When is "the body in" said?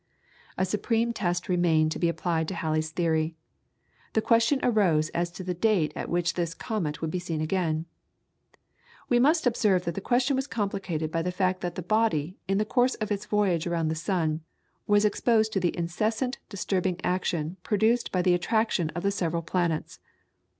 11.75-12.57